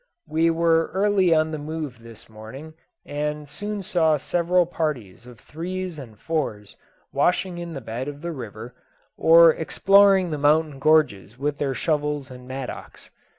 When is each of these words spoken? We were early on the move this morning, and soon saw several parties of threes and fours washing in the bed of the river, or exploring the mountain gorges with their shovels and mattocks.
We 0.27 0.49
were 0.49 0.89
early 0.95 1.31
on 1.31 1.51
the 1.51 1.59
move 1.59 1.99
this 2.01 2.27
morning, 2.27 2.73
and 3.05 3.47
soon 3.47 3.83
saw 3.83 4.17
several 4.17 4.65
parties 4.65 5.27
of 5.27 5.39
threes 5.39 5.99
and 5.99 6.17
fours 6.19 6.75
washing 7.13 7.59
in 7.59 7.73
the 7.75 7.81
bed 7.81 8.07
of 8.07 8.21
the 8.23 8.31
river, 8.31 8.73
or 9.15 9.53
exploring 9.53 10.31
the 10.31 10.39
mountain 10.39 10.79
gorges 10.79 11.37
with 11.37 11.59
their 11.59 11.75
shovels 11.75 12.31
and 12.31 12.47
mattocks. 12.47 13.11